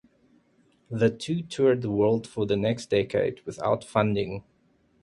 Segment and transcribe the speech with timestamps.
[0.89, 4.43] The two toured the world for the next decade without funding.